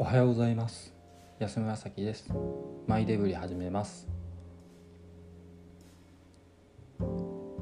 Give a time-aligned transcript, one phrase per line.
[0.00, 0.94] おはようございます。
[1.40, 2.30] 安村咲です。
[2.86, 4.06] マイデブリ始めます、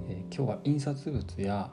[0.07, 1.71] えー、今日は印刷物や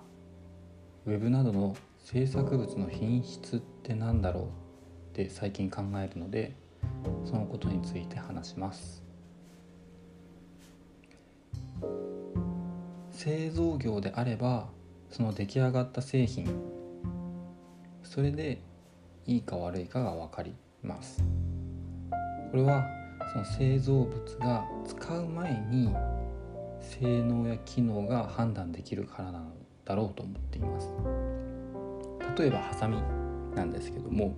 [1.05, 4.47] ウェブなどの制作物の品質って何だろうっ
[5.25, 6.55] て最近考えるので
[7.25, 9.03] そのことについて話します。
[13.11, 14.70] 製造業であれば
[15.11, 16.48] その出来上がった製品
[18.03, 18.61] それで
[19.26, 21.23] いいか悪いかが分かります。
[22.52, 22.86] これは
[23.32, 25.94] その製造物が使う前に
[26.82, 29.54] 性能や機能が判断できるからなん
[29.86, 30.90] だろうと思っています。
[32.38, 32.98] 例えばハサミ
[33.55, 34.36] なんですけども、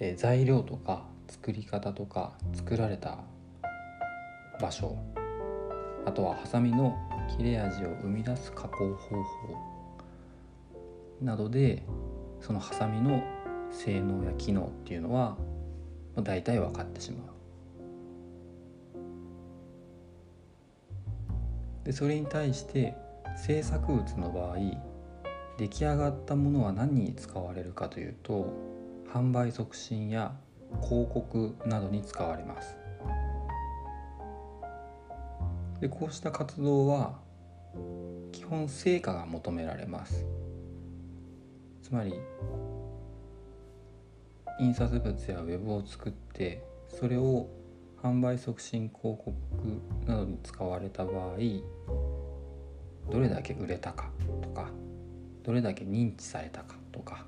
[0.00, 3.18] え材料とか作り方とか作られた
[4.60, 4.96] 場所
[6.06, 6.96] あとはハサミの
[7.36, 9.77] 切れ味を生み出す加工方法。
[11.20, 11.82] などで
[12.40, 13.22] そのハサミの
[13.70, 15.36] 性能や機能っていうのは
[16.16, 17.28] 大体分かってしまう。
[21.84, 22.94] でそれに対して
[23.36, 24.56] 制作物の場合
[25.56, 28.52] 出来上がったものは何に使われるかというと
[29.12, 30.34] 販売促進や
[30.82, 32.76] 広告などに使われます。
[35.80, 37.18] でこうした活動は
[38.32, 40.26] 基本成果が求められます。
[41.88, 42.12] つまり
[44.60, 47.48] 印刷物やウェブを作ってそれを
[48.02, 49.32] 販売促進広告
[50.06, 51.36] などに使われた場合
[53.10, 54.10] どれだけ売れたか
[54.42, 54.68] とか
[55.42, 57.24] どれだけ認知されたかとか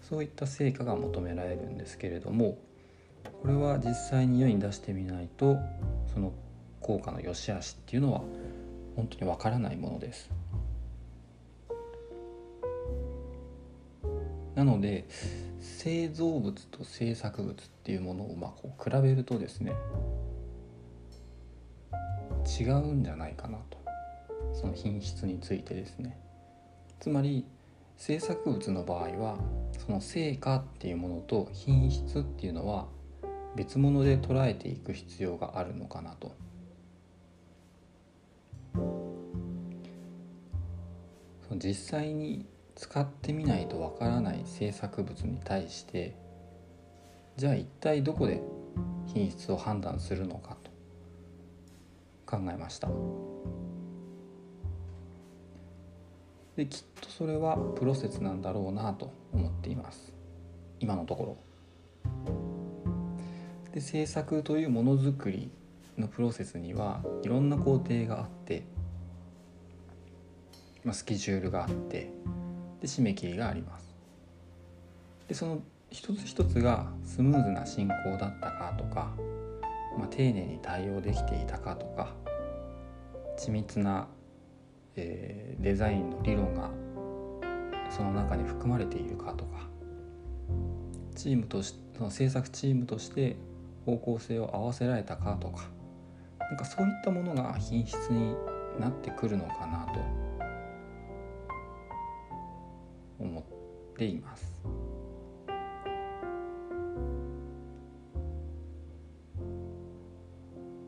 [0.00, 2.58] そういった成果が求められるんですけれども
[3.42, 5.56] これは実際に世に出してみないと
[6.14, 6.32] その
[6.80, 8.20] 効果の良し悪しっていうのは
[8.94, 10.30] 本当にわからないものです。
[14.56, 15.04] なので
[15.60, 19.72] 製造物と制作物っていうものをまあこう比べるとですね
[22.58, 23.78] 違うんじゃないかなと
[24.54, 26.18] その品質についてですね
[27.00, 27.44] つまり
[27.98, 29.36] 制作物の場合は
[29.78, 32.86] その成果っていうものと品質っていうのは
[33.56, 36.34] 別物で捉えていく必要があるのかなと。
[41.58, 42.44] 実際に
[42.76, 46.14] 使ってみないとわからない制作物に対して
[47.36, 48.42] じゃあ一体どこで
[49.06, 50.70] 品質を判断するのかと
[52.26, 52.88] 考えました。
[56.56, 60.12] できっとそれはプロセスなんだろうなと思っています。
[60.80, 61.36] 今のとこ
[62.04, 62.12] ろ。
[63.72, 65.50] で制作というものづくり
[65.98, 68.64] のプロセスにはいろんな工程があって、
[70.82, 72.10] まあ、スケジュールがあって
[72.80, 73.94] で締め切りがあります。
[75.28, 75.60] でその
[75.90, 79.12] 一つ一つがスムーズな進行だったかとか、
[79.98, 82.12] まあ、丁寧に対応できていたかとか
[83.38, 84.08] 緻密な、
[84.96, 86.70] えー、デザインの理論が
[87.90, 89.68] その中に含まれているかとか
[91.14, 93.36] チームとしその制作チームとして
[93.86, 95.64] 方向性を合わせられたかとか
[96.40, 98.34] なんかそういったものが品質に
[98.78, 100.25] なってくるのかなと
[103.96, 104.54] っています。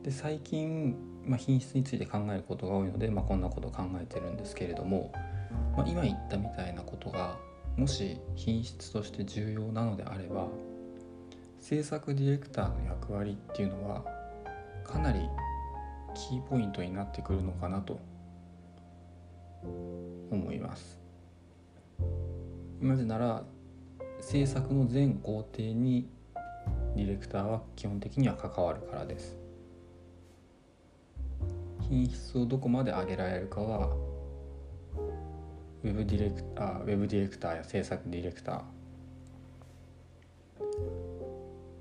[0.02, 0.94] で最近、
[1.26, 5.12] まあ、品質について考えることが多いので、まあ、こんなこと考えてるんですけれども、
[5.76, 7.36] まあ、今言ったみたいなことが
[7.76, 10.48] もし品質として重要なのであれば
[11.60, 14.04] 制作ディレクターの役割っていうのは
[14.84, 15.20] かなり
[16.14, 18.00] キーポイントになってくるのかなと
[20.30, 21.07] 思います。
[22.80, 23.44] なぜなら
[24.20, 26.08] 制作の全工程に
[26.96, 29.36] ディレクターは基本的には関わるからです。
[31.88, 33.88] 品質をどこまで上げられるかは
[35.82, 38.62] ウェブディレクターウェブディレクターや制作ディレクター。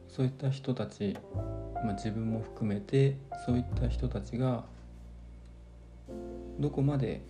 [0.07, 1.15] そういった人たち、
[1.75, 4.65] まあ、自分も含めてそういった人たちが
[6.59, 7.21] どこまで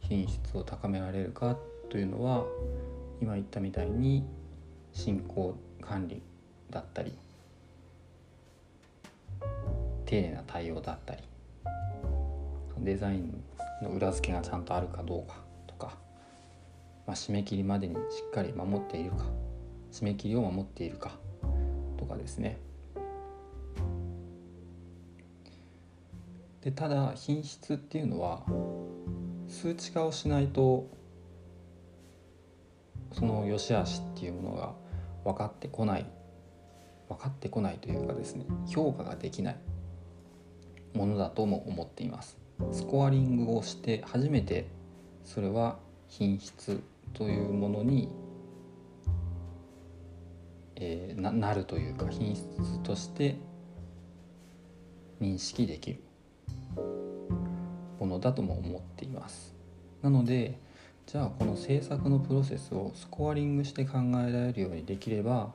[0.00, 1.58] 品質を高められるか
[1.90, 2.46] というのは
[3.20, 4.24] 今言ったみたいに
[4.92, 6.22] 進行管理
[6.70, 7.12] だったり
[10.06, 11.22] 丁寧な対応だったり
[12.78, 13.42] デザイン
[13.82, 15.98] の裏付けがちゃんとあるかどうかとか、
[17.06, 19.24] まあ、締め切りまでにしっかり守っているか
[19.92, 21.10] 締め切りを守っているか
[21.98, 22.58] とかですね。
[26.62, 28.42] でただ品質っていうのは
[29.48, 30.99] 数値化をしないと
[33.12, 34.72] その良し悪しっていうものが
[35.24, 36.06] 分かってこない
[37.08, 39.56] 分かってこないというかですね評価ができない
[40.94, 42.38] ものだとも思っています。
[42.72, 44.68] スコアリングをして初めて
[45.24, 45.78] それは
[46.08, 46.82] 品質
[47.14, 48.08] というものに、
[50.76, 53.36] えー、ななるというか品質として
[55.20, 56.02] 認識できる
[57.98, 59.54] ものだとも思っています。
[60.02, 60.58] なので
[61.10, 63.98] じゃあこの制作のプロセスをスコアリングして考
[64.28, 65.50] えられるようにできれば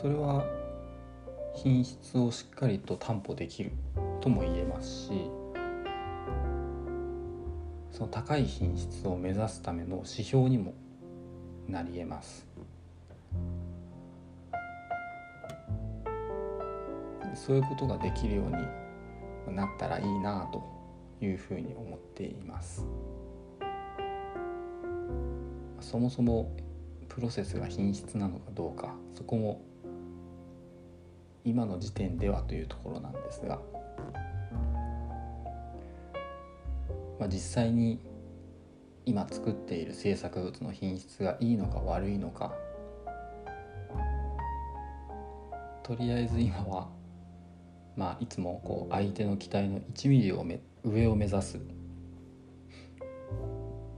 [0.00, 0.44] それは
[1.52, 3.72] 品質をしっかりと担保できる
[4.20, 5.08] とも言えますし
[7.90, 10.74] その高い品質を目指すための指標にも
[11.66, 12.46] なり得ます。
[17.34, 18.79] そういうことができるように
[19.48, 20.62] なったらいいなと
[21.20, 22.86] いうふうに思っています。
[25.80, 26.52] そもそも
[27.08, 29.60] プロセスが品質なのかどうかそこも
[31.44, 33.58] 今の時点ではというところなんですが、
[37.18, 37.98] まあ、実際に
[39.06, 42.52] 今作っている制作物の品質がいいのか悪いのか
[45.82, 46.88] とりあえず今は、
[48.00, 51.58] まあ、いつもこう相手の期待の1ミリをめ上を目指す。
[51.58, 51.60] っ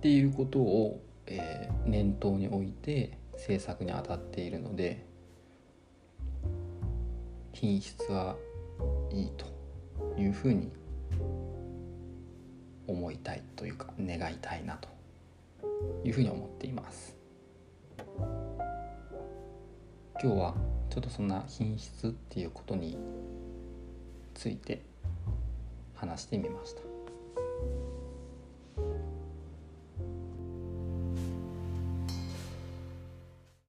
[0.00, 5.06] ていうことを、えー、念頭に置いて制作に当たっているので
[7.52, 8.34] 品質は
[9.12, 9.46] いいと
[10.20, 10.72] いうふうに
[12.88, 14.88] 思いたいというか願いたいなと
[16.02, 17.16] いうふうに思っています。
[20.20, 20.55] 今日は
[20.90, 22.98] ちょっとそんな品質っていうことに
[24.34, 24.82] ついて
[25.94, 26.82] 話してみました。